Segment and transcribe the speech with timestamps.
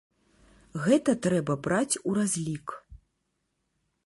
[0.85, 2.67] Гэта трэба браць у разлік.